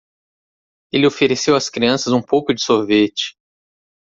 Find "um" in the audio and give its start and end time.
2.11-2.23